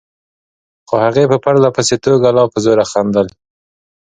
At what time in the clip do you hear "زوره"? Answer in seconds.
2.65-2.85